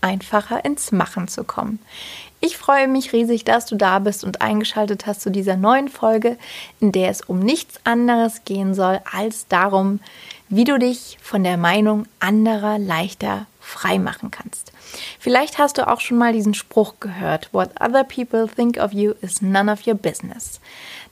[0.00, 1.78] einfacher ins Machen zu kommen.
[2.40, 6.36] Ich freue mich riesig, dass du da bist und eingeschaltet hast zu dieser neuen Folge,
[6.78, 9.98] in der es um nichts anderes gehen soll als darum,
[10.48, 14.72] wie du dich von der Meinung anderer leichter frei machen kannst.
[15.18, 19.12] Vielleicht hast du auch schon mal diesen Spruch gehört, What other people think of you
[19.20, 20.60] is none of your business.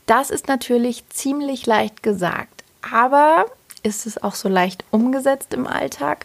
[0.07, 3.47] Das ist natürlich ziemlich leicht gesagt, aber
[3.83, 6.25] ist es auch so leicht umgesetzt im Alltag,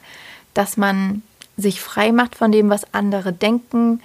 [0.53, 1.23] dass man
[1.61, 4.01] sich frei macht von dem, was andere denken,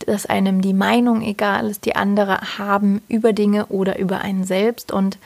[0.00, 4.92] dass einem die Meinung egal ist, die andere haben über Dinge oder über einen selbst
[4.92, 5.18] und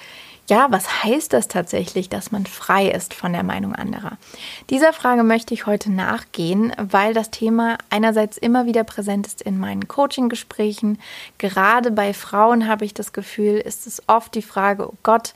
[0.50, 4.18] ja, was heißt das tatsächlich, dass man frei ist von der Meinung anderer?
[4.68, 9.60] Dieser Frage möchte ich heute nachgehen, weil das Thema einerseits immer wieder präsent ist in
[9.60, 10.98] meinen Coaching-Gesprächen.
[11.38, 15.34] Gerade bei Frauen habe ich das Gefühl, ist es oft die Frage, oh Gott,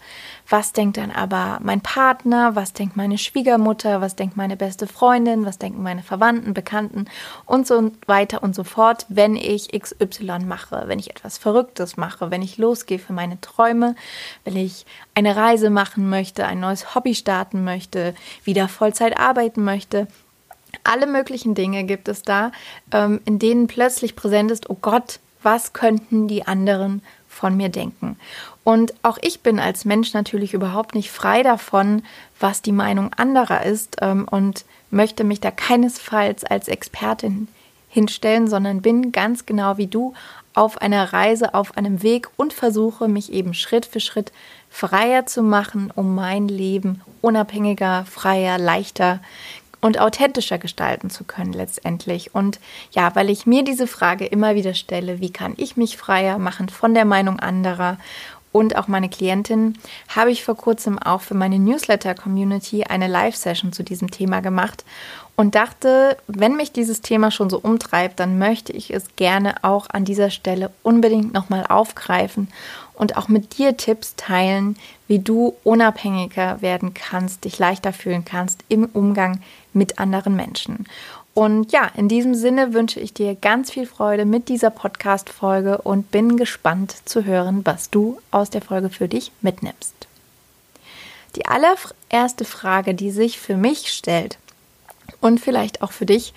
[0.48, 5.46] was denkt dann aber mein Partner, was denkt meine Schwiegermutter, was denkt meine beste Freundin,
[5.46, 7.06] was denken meine Verwandten, Bekannten?
[7.46, 12.30] Und so weiter und so fort, wenn ich XY mache, wenn ich etwas Verrücktes mache,
[12.30, 13.94] wenn ich losgehe für meine Träume,
[14.44, 18.14] wenn ich eine Reise machen möchte, ein neues Hobby starten möchte,
[18.44, 20.08] wieder Vollzeit arbeiten möchte.
[20.82, 22.52] Alle möglichen Dinge gibt es da,
[22.92, 27.02] ähm, in denen plötzlich präsent ist, oh Gott, was könnten die anderen
[27.34, 28.16] von mir denken?
[28.62, 32.02] Und auch ich bin als Mensch natürlich überhaupt nicht frei davon,
[32.40, 37.48] was die Meinung anderer ist ähm, und möchte mich da keinesfalls als Expertin
[37.88, 40.14] hinstellen, sondern bin ganz genau wie du
[40.54, 44.32] auf einer Reise, auf einem Weg und versuche mich eben Schritt für Schritt
[44.70, 49.20] freier zu machen, um mein Leben unabhängiger, freier, leichter
[49.84, 52.34] und authentischer gestalten zu können letztendlich.
[52.34, 52.58] Und
[52.92, 56.70] ja, weil ich mir diese Frage immer wieder stelle, wie kann ich mich freier machen
[56.70, 57.98] von der Meinung anderer
[58.54, 59.76] und auch meine Klientin,
[60.06, 64.84] habe ich vor kurzem auch für meine Newsletter-Community eine Live-Session zu diesem Thema gemacht
[65.34, 69.90] und dachte, wenn mich dieses Thema schon so umtreibt, dann möchte ich es gerne auch
[69.90, 72.46] an dieser Stelle unbedingt nochmal aufgreifen
[72.94, 74.76] und auch mit dir Tipps teilen,
[75.08, 79.40] wie du unabhängiger werden kannst, dich leichter fühlen kannst im Umgang
[79.72, 80.86] mit anderen Menschen.
[81.34, 86.10] Und ja, in diesem Sinne wünsche ich dir ganz viel Freude mit dieser Podcast-Folge und
[86.10, 89.94] bin gespannt zu hören, was du aus der Folge für dich mitnimmst.
[91.34, 94.38] Die allererste Frage, die sich für mich stellt
[95.20, 96.32] und vielleicht auch für dich,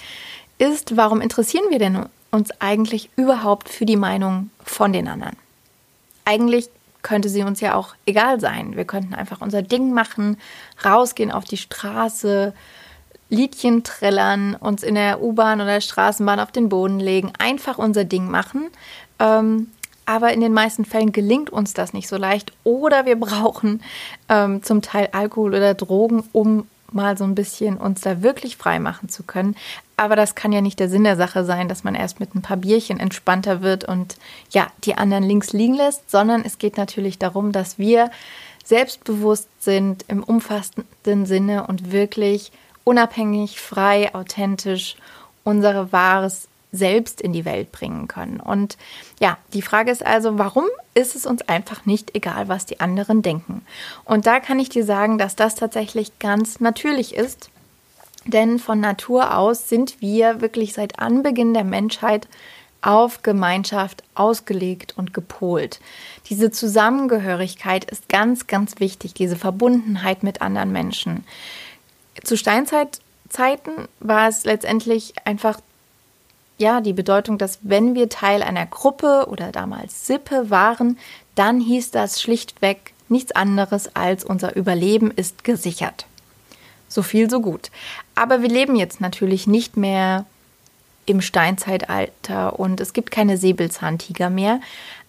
[0.58, 5.38] ist, warum interessieren wir denn uns eigentlich überhaupt für die Meinung von den anderen?
[6.28, 6.70] eigentlich
[7.04, 8.76] könnte sie uns ja auch egal sein.
[8.76, 10.38] Wir könnten einfach unser Ding machen,
[10.84, 12.54] rausgehen auf die Straße,
[13.30, 18.30] Liedchen trällern, uns in der U-Bahn oder Straßenbahn auf den Boden legen, einfach unser Ding
[18.30, 18.68] machen.
[19.20, 19.68] Ähm,
[20.06, 22.54] aber in den meisten Fällen gelingt uns das nicht so leicht.
[22.64, 23.82] Oder wir brauchen
[24.30, 28.80] ähm, zum Teil Alkohol oder Drogen, um mal so ein bisschen uns da wirklich frei
[28.80, 29.58] machen zu können.
[29.98, 32.42] Aber das kann ja nicht der Sinn der Sache sein, dass man erst mit ein
[32.42, 34.16] paar Bierchen entspannter wird und
[34.52, 38.10] ja, die anderen links liegen lässt, sondern es geht natürlich darum, dass wir
[38.64, 42.52] selbstbewusst sind im umfassenden Sinne und wirklich
[42.88, 44.96] unabhängig, frei, authentisch
[45.44, 48.40] unsere wahres selbst in die Welt bringen können.
[48.40, 48.78] Und
[49.20, 53.22] ja, die Frage ist also, warum ist es uns einfach nicht egal, was die anderen
[53.22, 53.66] denken?
[54.06, 57.50] Und da kann ich dir sagen, dass das tatsächlich ganz natürlich ist.
[58.24, 62.28] Denn von Natur aus sind wir wirklich seit Anbeginn der Menschheit
[62.82, 65.82] auf Gemeinschaft ausgelegt und gepolt.
[66.30, 71.26] Diese Zusammengehörigkeit ist ganz, ganz wichtig, diese Verbundenheit mit anderen Menschen.
[72.24, 75.60] Zu Steinzeitzeiten war es letztendlich einfach
[76.58, 80.98] ja die Bedeutung, dass wenn wir Teil einer Gruppe oder damals Sippe waren,
[81.36, 86.06] dann hieß das schlichtweg nichts anderes als unser Überleben ist gesichert.
[86.90, 87.70] So viel, so gut.
[88.16, 90.26] Aber wir leben jetzt natürlich nicht mehr
[91.06, 94.60] im Steinzeitalter und es gibt keine Säbelzahntiger mehr.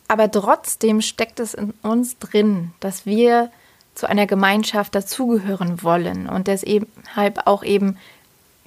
[0.06, 3.50] Aber trotzdem steckt es in uns drin, dass wir
[3.98, 7.98] zu einer Gemeinschaft dazugehören wollen und deshalb auch eben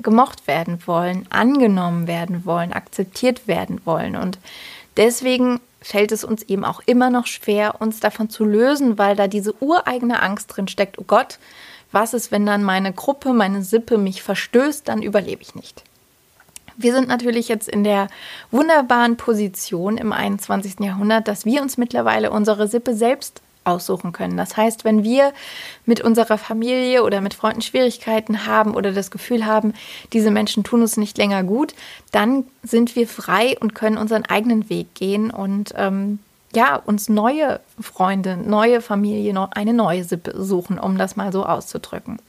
[0.02, 4.16] gemocht werden wollen, angenommen werden wollen, akzeptiert werden wollen.
[4.16, 4.40] Und
[4.98, 9.28] deswegen fällt es uns eben auch immer noch schwer, uns davon zu lösen, weil da
[9.28, 11.40] diese ureigene Angst drin steckt, oh Gott,
[11.92, 15.84] was ist, wenn dann meine Gruppe, meine Sippe mich verstößt, dann überlebe ich nicht.
[16.78, 18.08] Wir sind natürlich jetzt in der
[18.50, 20.80] wunderbaren Position im 21.
[20.80, 24.38] Jahrhundert, dass wir uns mittlerweile unsere Sippe selbst aussuchen können.
[24.38, 25.34] Das heißt, wenn wir
[25.86, 29.74] mit unserer Familie oder mit Freunden Schwierigkeiten haben oder das Gefühl haben,
[30.14, 31.74] diese Menschen tun uns nicht länger gut,
[32.12, 36.20] dann sind wir frei und können unseren eigenen Weg gehen und ähm,
[36.54, 42.20] ja, uns neue Freunde, neue Familie, eine neue Sippe suchen, um das mal so auszudrücken.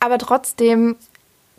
[0.00, 0.96] Aber trotzdem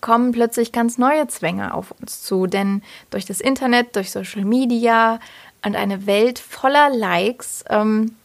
[0.02, 5.20] kommen plötzlich ganz neue Zwänge auf uns zu, denn durch das Internet, durch Social Media
[5.66, 8.16] und eine Welt voller Likes, ähm,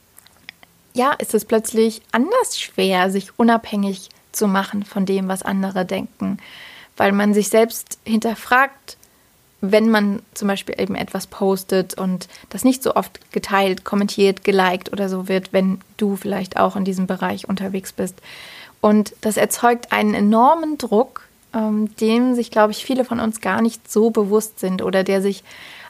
[0.99, 6.39] ja, ist es plötzlich anders schwer, sich unabhängig zu machen von dem, was andere denken,
[6.97, 8.99] weil man sich selbst hinterfragt,
[9.61, 14.93] wenn man zum Beispiel eben etwas postet und das nicht so oft geteilt, kommentiert, geliked
[14.93, 18.17] oder so wird, wenn du vielleicht auch in diesem Bereich unterwegs bist.
[18.81, 23.63] Und das erzeugt einen enormen Druck, ähm, dem sich, glaube ich, viele von uns gar
[23.63, 25.43] nicht so bewusst sind oder der sich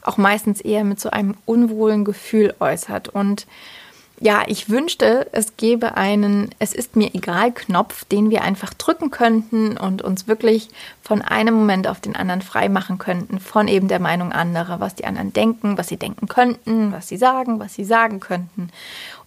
[0.02, 3.08] auch meistens eher mit so einem unwohlen Gefühl äußert.
[3.08, 3.46] Und
[4.20, 9.10] ja, ich wünschte, es gäbe einen Es ist mir egal Knopf, den wir einfach drücken
[9.10, 10.68] könnten und uns wirklich
[11.02, 14.96] von einem Moment auf den anderen frei machen könnten von eben der Meinung anderer, was
[14.96, 18.70] die anderen denken, was sie denken könnten, was sie sagen, was sie sagen könnten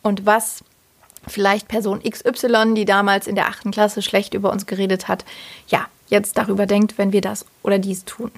[0.02, 0.64] und was
[1.28, 5.24] vielleicht Person XY, die damals in der achten Klasse schlecht über uns geredet hat,
[5.68, 8.32] ja, jetzt darüber denkt, wenn wir das oder dies tun.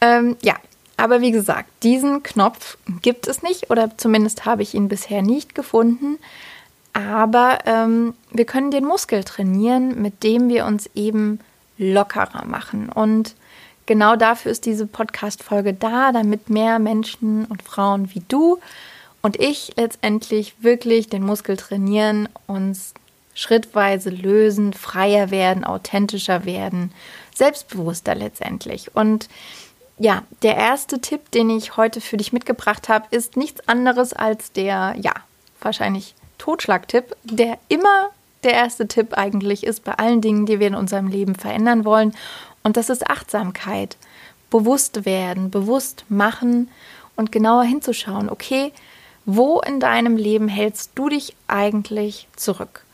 [0.00, 0.56] Ähm, ja,
[0.96, 5.54] aber wie gesagt, diesen Knopf gibt es nicht oder zumindest habe ich ihn bisher nicht
[5.54, 6.18] gefunden.
[6.92, 11.40] Aber ähm, wir können den Muskel trainieren, mit dem wir uns eben
[11.76, 12.88] lockerer machen.
[12.88, 13.34] Und
[13.86, 18.58] genau dafür ist diese Podcast-Folge da, damit mehr Menschen und Frauen wie du
[19.22, 22.94] und ich letztendlich wirklich den Muskel trainieren, uns
[23.34, 26.92] schrittweise lösen, freier werden, authentischer werden,
[27.34, 28.94] selbstbewusster letztendlich.
[28.94, 29.28] Und
[29.98, 34.52] ja, der erste Tipp, den ich heute für dich mitgebracht habe, ist nichts anderes als
[34.52, 35.12] der, ja,
[35.60, 38.10] wahrscheinlich Totschlagtipp, der immer
[38.42, 42.14] der erste Tipp eigentlich ist bei allen Dingen, die wir in unserem Leben verändern wollen.
[42.62, 43.96] Und das ist Achtsamkeit.
[44.50, 46.68] Bewusst werden, bewusst machen
[47.16, 48.72] und genauer hinzuschauen, okay,
[49.24, 52.84] wo in deinem Leben hältst du dich eigentlich zurück?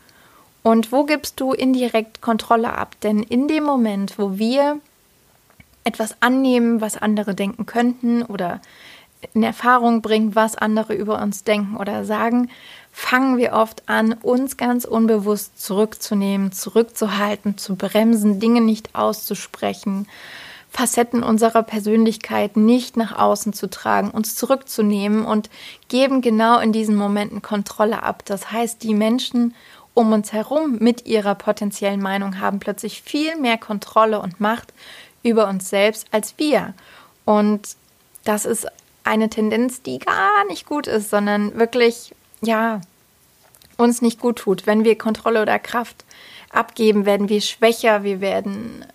[0.63, 2.95] Und wo gibst du indirekt Kontrolle ab?
[3.03, 4.79] Denn in dem Moment, wo wir
[5.83, 8.61] etwas annehmen, was andere denken könnten oder
[9.33, 12.49] in Erfahrung bringen, was andere über uns denken oder sagen,
[12.91, 20.07] fangen wir oft an, uns ganz unbewusst zurückzunehmen, zurückzuhalten, zu bremsen, Dinge nicht auszusprechen,
[20.69, 25.49] Facetten unserer Persönlichkeit nicht nach außen zu tragen, uns zurückzunehmen und
[25.89, 28.23] geben genau in diesen Momenten Kontrolle ab.
[28.25, 29.53] Das heißt, die Menschen
[29.93, 34.73] um uns herum mit ihrer potenziellen Meinung haben plötzlich viel mehr Kontrolle und Macht
[35.23, 36.73] über uns selbst als wir.
[37.25, 37.75] Und
[38.23, 38.67] das ist
[39.03, 42.81] eine Tendenz, die gar nicht gut ist, sondern wirklich, ja,
[43.77, 44.67] uns nicht gut tut.
[44.67, 46.05] Wenn wir Kontrolle oder Kraft
[46.51, 48.85] abgeben, werden wir schwächer, wir werden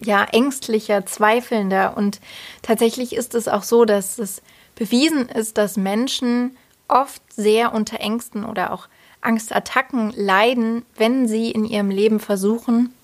[0.00, 1.96] ja ängstlicher, zweifelnder.
[1.96, 2.20] Und
[2.62, 4.42] tatsächlich ist es auch so, dass es
[4.74, 6.56] bewiesen ist, dass Menschen
[6.88, 8.88] oft sehr unter Ängsten oder auch
[9.22, 12.94] Angstattacken leiden, wenn sie in ihrem Leben versuchen,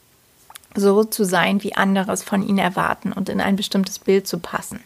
[0.75, 4.39] so zu sein, wie andere es von ihnen erwarten und in ein bestimmtes Bild zu
[4.39, 4.81] passen.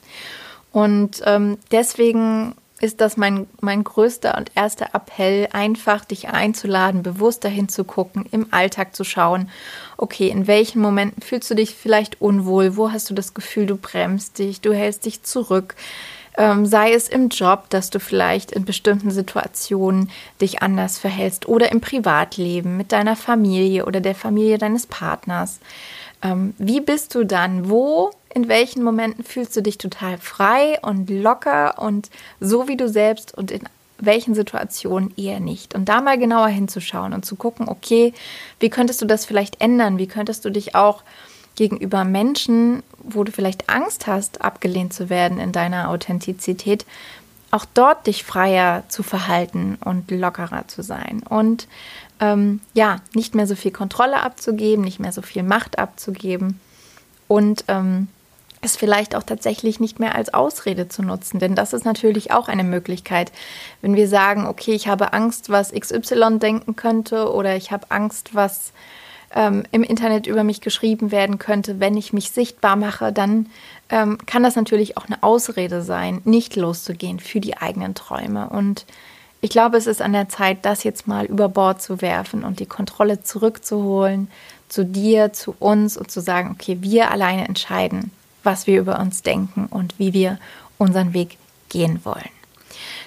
[0.73, 7.45] Und ähm, deswegen ist das mein, mein größter und erster Appell, einfach dich einzuladen, bewusst
[7.45, 9.49] dahin zu gucken, im Alltag zu schauen,
[9.97, 13.77] okay, in welchen Momenten fühlst du dich vielleicht unwohl, wo hast du das Gefühl, du
[13.77, 15.75] bremst dich, du hältst dich zurück,
[16.37, 21.73] ähm, sei es im Job, dass du vielleicht in bestimmten Situationen dich anders verhältst oder
[21.73, 25.61] im Privatleben mit deiner Familie oder der Familie deines Partners.
[26.23, 27.71] Ähm, wie bist du dann?
[27.71, 32.89] Wo, in welchen Momenten fühlst du dich total frei und locker und so wie du
[32.89, 33.63] selbst und in
[33.99, 35.75] welchen Situationen eher nicht.
[35.75, 38.13] Und da mal genauer hinzuschauen und zu gucken, okay,
[38.61, 39.97] wie könntest du das vielleicht ändern?
[39.97, 41.03] Wie könntest du dich auch
[41.57, 46.87] gegenüber Menschen, wo du vielleicht Angst hast, abgelehnt zu werden in deiner Authentizität,
[47.51, 51.23] auch dort dich freier zu verhalten und lockerer zu sein.
[51.29, 51.69] Und
[52.21, 56.61] ähm, ja, nicht mehr so viel Kontrolle abzugeben, nicht mehr so viel Macht abzugeben
[57.29, 58.09] und ähm,
[58.63, 62.49] es vielleicht auch tatsächlich nicht mehr als Ausrede zu nutzen, denn das ist natürlich auch
[62.49, 63.33] eine Möglichkeit,
[63.81, 68.35] wenn wir sagen, okay, ich habe Angst, was XY denken könnte oder ich habe Angst,
[68.35, 68.73] was
[69.37, 73.49] ähm, im Internet über mich geschrieben werden könnte, wenn ich mich sichtbar mache, dann
[73.91, 78.49] ähm, kann das natürlich auch eine Ausrede sein, nicht loszugehen für die eigenen Träume.
[78.49, 78.87] Und
[79.43, 82.59] ich glaube, es ist an der Zeit, das jetzt mal über Bord zu werfen und
[82.59, 84.29] die Kontrolle zurückzuholen
[84.69, 88.11] zu dir, zu uns und zu sagen, okay, wir alleine entscheiden,
[88.43, 90.39] was wir über uns denken und wie wir
[90.79, 91.37] unseren Weg
[91.69, 92.31] gehen wollen.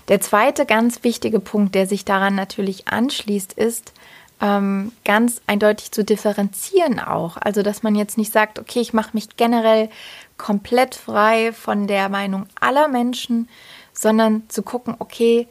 [0.08, 3.94] Der zweite ganz wichtige Punkt, der sich daran natürlich anschließt, ist,
[4.42, 7.38] ähm, ganz eindeutig zu differenzieren auch.
[7.38, 9.90] Also, dass man jetzt nicht sagt, okay, ich mache mich generell
[10.38, 13.50] komplett frei von der Meinung aller Menschen,
[13.94, 15.48] sondern zu gucken, okay,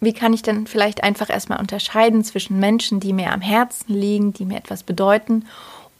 [0.00, 4.32] wie kann ich denn vielleicht einfach erstmal unterscheiden zwischen Menschen, die mir am Herzen liegen,
[4.32, 5.46] die mir etwas bedeuten,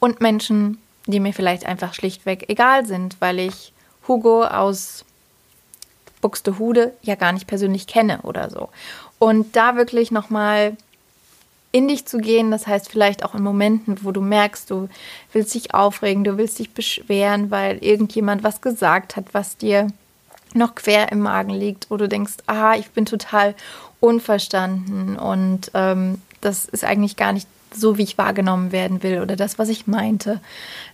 [0.00, 3.72] und Menschen, die mir vielleicht einfach schlichtweg egal sind, weil ich
[4.08, 5.04] Hugo aus
[6.22, 8.70] Buxtehude ja gar nicht persönlich kenne oder so.
[9.18, 10.76] Und da wirklich nochmal
[11.72, 14.88] in dich zu gehen, das heißt vielleicht auch in Momenten, wo du merkst, du
[15.32, 19.88] willst dich aufregen, du willst dich beschweren, weil irgendjemand was gesagt hat, was dir
[20.52, 23.54] noch quer im Magen liegt, wo du denkst, ah, ich bin total
[24.00, 29.36] unverstanden und ähm, das ist eigentlich gar nicht so, wie ich wahrgenommen werden will oder
[29.36, 30.40] das, was ich meinte.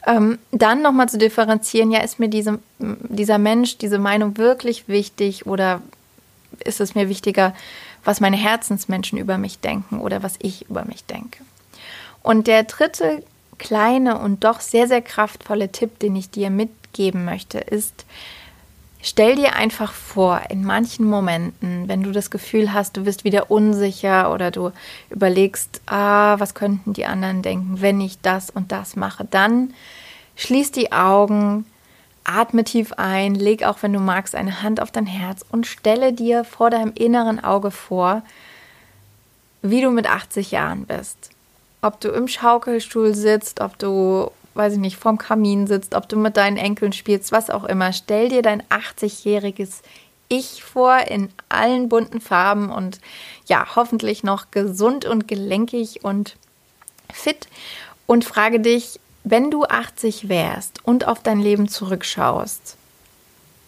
[0.06, 5.47] Ähm, dann nochmal zu differenzieren, ja, ist mir diese, dieser Mensch, diese Meinung wirklich wichtig
[5.47, 5.80] oder
[6.64, 7.54] ist es mir wichtiger,
[8.07, 11.43] was meine Herzensmenschen über mich denken oder was ich über mich denke.
[12.23, 13.23] Und der dritte
[13.59, 18.07] kleine und doch sehr, sehr kraftvolle Tipp, den ich dir mitgeben möchte, ist,
[19.09, 23.53] Stell dir einfach vor, in manchen Momenten, wenn du das Gefühl hast, du bist wieder
[23.53, 24.73] unsicher oder du
[25.11, 29.73] überlegst, ah, was könnten die anderen denken, wenn ich das und das mache, dann
[30.35, 31.67] schließ die Augen,
[32.26, 36.12] atme tief ein, leg auch, wenn du magst, eine Hand auf dein Herz und stelle
[36.12, 38.23] dir vor deinem inneren Auge vor,
[39.62, 41.30] wie du mit 80 Jahren bist.
[41.83, 46.16] Ob du im Schaukelstuhl sitzt, ob du weiß ich nicht, vorm Kamin sitzt, ob du
[46.16, 47.92] mit deinen Enkeln spielst, was auch immer.
[47.92, 49.83] Stell dir dein 80-jähriges
[50.28, 53.00] Ich vor in allen bunten Farben und
[53.47, 56.37] ja, hoffentlich noch gesund und gelenkig und
[57.12, 57.49] fit
[58.06, 62.76] und frage dich, wenn du 80 wärst und auf dein Leben zurückschaust,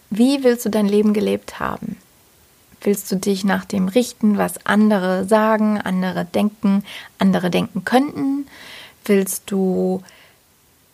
[0.09, 1.97] wie willst du dein Leben gelebt haben?
[2.81, 6.85] Willst du dich nach dem richten, was andere sagen, andere denken,
[7.19, 8.47] andere denken könnten?
[9.05, 10.05] Willst du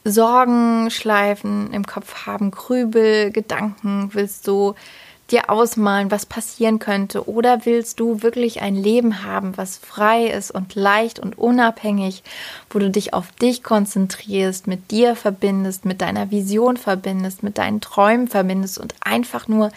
[0.03, 4.15] Sorgen schleifen im Kopf haben, Grübel, Gedanken?
[4.15, 4.75] Willst du
[5.35, 7.29] dir ausmalen, was passieren könnte?
[7.29, 12.23] Oder willst du wirklich ein Leben haben, was frei ist und leicht und unabhängig,
[12.71, 17.81] wo du dich auf dich konzentrierst, mit dir verbindest, mit deiner Vision verbindest, mit deinen
[17.81, 19.71] Träumen verbindest und einfach nur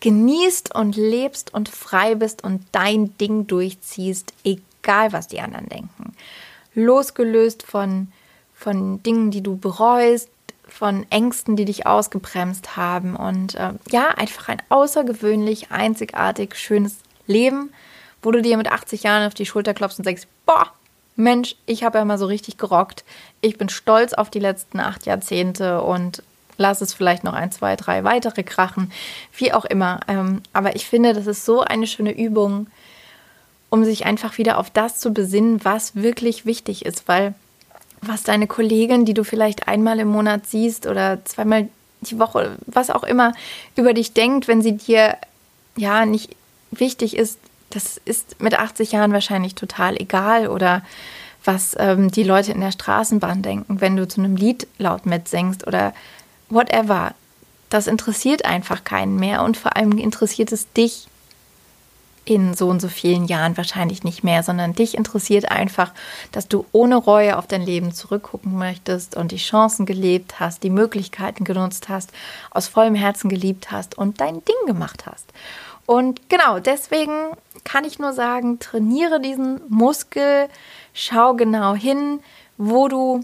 [0.00, 6.14] genießt und lebst und frei bist und dein Ding durchziehst, egal was die anderen denken.
[6.74, 8.08] Losgelöst von
[8.58, 10.28] von Dingen, die du bereust,
[10.70, 13.16] von Ängsten, die dich ausgebremst haben.
[13.16, 17.70] Und äh, ja, einfach ein außergewöhnlich, einzigartig, schönes Leben,
[18.22, 20.72] wo du dir mit 80 Jahren auf die Schulter klopfst und sagst, boah,
[21.16, 23.04] Mensch, ich habe ja mal so richtig gerockt.
[23.40, 26.22] Ich bin stolz auf die letzten acht Jahrzehnte und
[26.58, 28.92] lass es vielleicht noch ein, zwei, drei weitere krachen,
[29.36, 30.00] wie auch immer.
[30.06, 32.68] Ähm, aber ich finde, das ist so eine schöne Übung,
[33.70, 37.34] um sich einfach wieder auf das zu besinnen, was wirklich wichtig ist, weil
[38.00, 41.68] was deine Kollegin, die du vielleicht einmal im Monat siehst oder zweimal
[42.00, 43.32] die Woche, was auch immer,
[43.76, 45.16] über dich denkt, wenn sie dir
[45.76, 46.36] ja nicht
[46.70, 47.38] wichtig ist,
[47.70, 50.82] das ist mit 80 Jahren wahrscheinlich total egal oder
[51.44, 55.66] was ähm, die Leute in der Straßenbahn denken, wenn du zu einem Lied laut mitsingst
[55.66, 55.94] oder
[56.50, 57.14] whatever.
[57.70, 61.08] Das interessiert einfach keinen mehr und vor allem interessiert es dich
[62.28, 65.92] in so und so vielen Jahren wahrscheinlich nicht mehr, sondern dich interessiert einfach,
[66.30, 70.70] dass du ohne Reue auf dein Leben zurückgucken möchtest und die Chancen gelebt hast, die
[70.70, 72.10] Möglichkeiten genutzt hast,
[72.50, 75.32] aus vollem Herzen geliebt hast und dein Ding gemacht hast.
[75.86, 77.12] Und genau deswegen
[77.64, 80.48] kann ich nur sagen, trainiere diesen Muskel,
[80.92, 82.20] schau genau hin,
[82.58, 83.22] wo du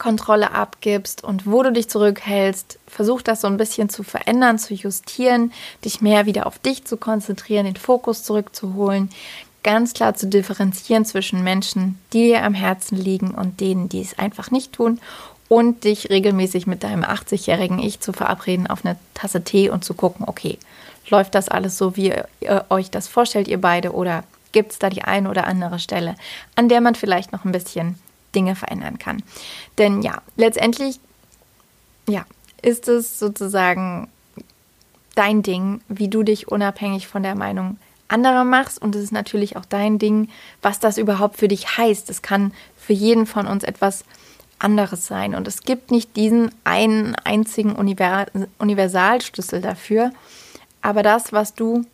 [0.00, 2.80] Kontrolle abgibst und wo du dich zurückhältst.
[2.88, 5.52] Versuch das so ein bisschen zu verändern, zu justieren,
[5.84, 9.10] dich mehr wieder auf dich zu konzentrieren, den Fokus zurückzuholen,
[9.62, 14.18] ganz klar zu differenzieren zwischen Menschen, die dir am Herzen liegen und denen, die es
[14.18, 14.98] einfach nicht tun
[15.48, 19.94] und dich regelmäßig mit deinem 80-jährigen Ich zu verabreden auf eine Tasse Tee und zu
[19.94, 20.58] gucken, okay,
[21.10, 24.88] läuft das alles so, wie ihr euch das vorstellt, ihr beide, oder gibt es da
[24.88, 26.14] die eine oder andere Stelle,
[26.56, 27.98] an der man vielleicht noch ein bisschen
[28.34, 29.22] Dinge verändern kann.
[29.78, 31.00] Denn ja, letztendlich,
[32.08, 32.24] ja,
[32.62, 34.08] ist es sozusagen
[35.14, 38.80] dein Ding, wie du dich unabhängig von der Meinung anderer machst.
[38.80, 40.28] Und es ist natürlich auch dein Ding,
[40.62, 42.10] was das überhaupt für dich heißt.
[42.10, 44.04] Es kann für jeden von uns etwas
[44.58, 45.34] anderes sein.
[45.34, 50.12] Und es gibt nicht diesen einen einzigen Universalschlüssel dafür.
[50.82, 51.84] Aber das, was du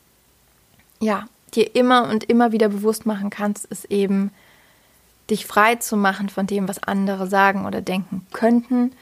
[1.01, 4.31] ja dir immer und immer wieder bewusst machen kannst, ist eben
[5.31, 8.93] dich frei zu machen von dem, was andere sagen oder denken könnten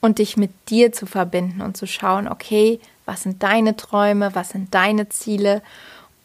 [0.00, 4.50] und dich mit dir zu verbinden und zu schauen, okay, was sind deine Träume, was
[4.50, 5.62] sind deine Ziele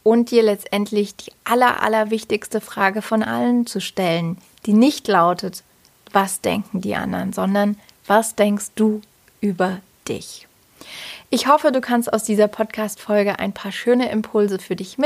[0.03, 5.63] und dir letztendlich die aller, aller wichtigste Frage von allen zu stellen, die nicht lautet,
[6.11, 7.77] was denken die anderen, sondern
[8.07, 9.01] was denkst du
[9.41, 10.47] über dich?
[11.29, 14.97] Ich hoffe, du kannst aus dieser Podcast-Folge ein paar schöne Impulse für dich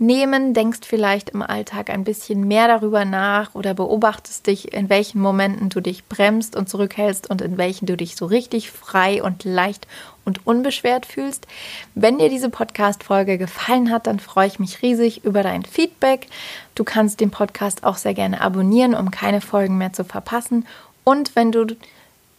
[0.00, 5.20] mitnehmen, denkst vielleicht im Alltag ein bisschen mehr darüber nach oder beobachtest dich, in welchen
[5.20, 9.44] Momenten du dich bremst und zurückhältst und in welchen du dich so richtig frei und
[9.44, 9.86] leicht
[10.24, 11.46] und unbeschwert fühlst.
[11.94, 16.28] Wenn dir diese Podcast-Folge gefallen hat, dann freue ich mich riesig über dein Feedback.
[16.74, 20.66] Du kannst den Podcast auch sehr gerne abonnieren, um keine Folgen mehr zu verpassen.
[21.04, 21.66] Und wenn du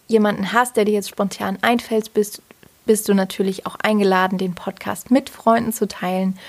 [0.08, 2.41] jemanden hast, der dir jetzt spontan einfällt, bist,
[2.88, 6.39] bist du natürlich auch eingeladen, den Podcast mit Freunden zu teilen.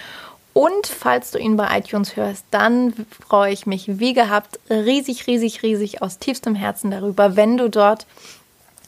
[0.52, 2.92] Und falls du ihn bei iTunes hörst, dann
[3.26, 8.06] freue ich mich wie gehabt riesig, riesig, riesig aus tiefstem Herzen darüber, wenn du dort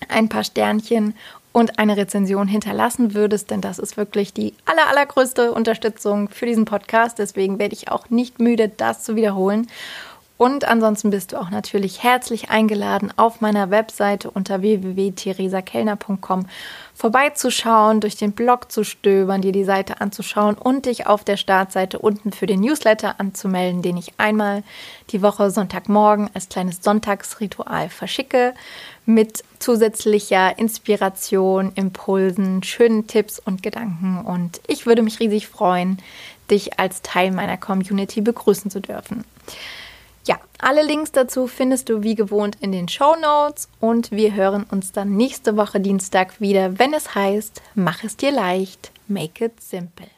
[0.09, 1.14] ein paar Sternchen
[1.52, 6.64] und eine Rezension hinterlassen würdest, denn das ist wirklich die aller, allergrößte Unterstützung für diesen
[6.64, 7.18] Podcast.
[7.21, 9.68] Deswegen werde ich auch nicht müde, das zu wiederholen.
[10.37, 16.47] Und ansonsten bist du auch natürlich herzlich eingeladen, auf meiner Webseite unter www.theresakellner.com
[16.93, 22.00] vorbeizuschauen, durch den Blog zu stöbern, dir die Seite anzuschauen und dich auf der Startseite
[22.00, 24.64] unten für den Newsletter anzumelden, den ich einmal
[25.11, 28.55] die Woche Sonntagmorgen als kleines Sonntagsritual verschicke
[29.07, 34.21] mit zusätzlicher Inspiration, Impulsen, schönen Tipps und Gedanken.
[34.25, 35.99] Und ich würde mich riesig freuen,
[36.50, 39.25] dich als Teil meiner Community begrüßen zu dürfen.
[40.26, 44.64] Ja, alle Links dazu findest du wie gewohnt in den Show Notes und wir hören
[44.71, 49.61] uns dann nächste Woche Dienstag wieder, wenn es heißt, mach es dir leicht, make it
[49.61, 50.13] simple.